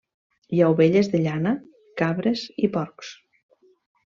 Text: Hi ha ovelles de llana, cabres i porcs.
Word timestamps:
Hi 0.53 0.61
ha 0.61 0.69
ovelles 0.75 1.09
de 1.15 1.21
llana, 1.25 1.51
cabres 2.03 2.47
i 2.67 2.71
porcs. 2.79 3.13